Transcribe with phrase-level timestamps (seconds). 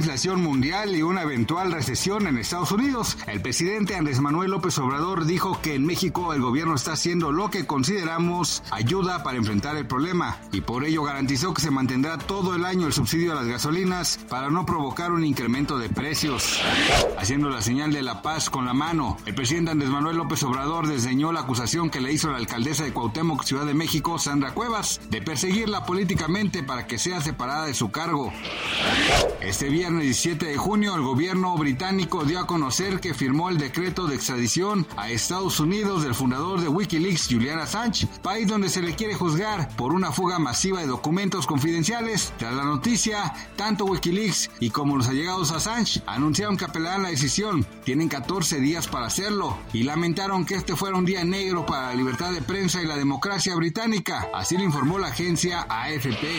[0.00, 5.26] inflación mundial y una eventual recesión en Estados Unidos, el presidente Andrés Manuel López Obrador
[5.26, 9.86] dijo que en México el gobierno está haciendo lo que consideramos ayuda para enfrentar el
[9.86, 13.46] problema y por ello garantizó que se mantendrá todo el año el subsidio a las
[13.46, 16.58] gasolinas para no provocar un incremento de precios.
[17.18, 20.86] Haciendo la señal de la paz con la mano, el presidente Andrés Manuel López Obrador
[20.86, 24.98] desdeñó la acusación que le hizo la alcaldesa de Cuauhtémoc, Ciudad de México, Sandra Cuevas,
[25.10, 28.32] de perseguirla políticamente para que sea separada de su cargo.
[29.42, 34.06] Este viernes 17 de junio, el gobierno británico dio a conocer que firmó el decreto
[34.06, 38.94] de extradición a Estados Unidos del fundador de Wikileaks, Julian Assange, país donde se le
[38.94, 42.32] quiere juzgar por una fuga masiva de documentos confidenciales.
[42.38, 47.10] Tras la noticia, tanto Wikileaks y como los allegados a Assange anunciaron que apelarán la
[47.10, 47.66] decisión.
[47.84, 51.94] Tienen 14 días para hacerlo y lamentaron que este fuera un día negro para la
[51.94, 54.28] libertad de prensa y la democracia británica.
[54.34, 56.38] Así lo informó la agencia AFP.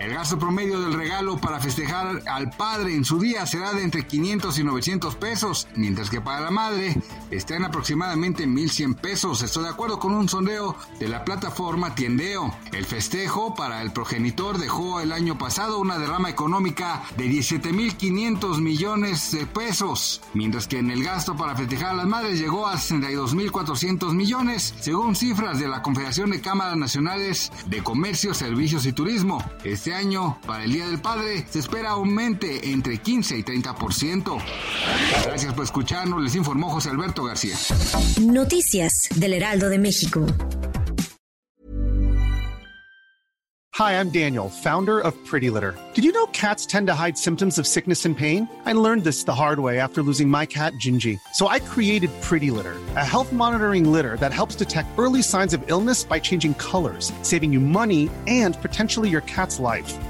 [0.00, 4.08] El gasto promedio del regalo para festejar al padre en su día será de entre
[4.08, 7.00] 500 y 900 pesos, mientras que para la madre
[7.30, 9.40] está en aproximadamente 1100 pesos.
[9.42, 12.52] Estoy de acuerdo con un sondeo de la plataforma Tiendeo.
[12.72, 19.30] El festejo para el progenitor dejó el año pasado una derrama económica de 17.500 millones
[19.30, 24.12] de pesos, mientras que en el gasto para festejar a las madres llegó a 62.400
[24.12, 29.38] millones, según cifras de la Confederación de Cámaras Nacionales de Comercio, Servicios y Turismo.
[29.62, 34.42] Este año, para el Día del Padre, se espera aumente entre 15 y 30%.
[35.24, 37.56] Gracias por escucharnos, les informó José Alberto García.
[38.20, 40.26] Noticias del Heraldo de México.
[43.76, 45.74] Hi, I'm Daniel, founder of Pretty Litter.
[45.92, 48.48] Did you know cats tend to hide symptoms of sickness and pain?
[48.64, 51.20] I learned this the hard way after losing my cat, Gingy.
[51.34, 55.62] So I created Pretty Litter, a health monitoring litter that helps detect early signs of
[55.66, 59.92] illness by changing colors, saving you money and potentially your cat's life.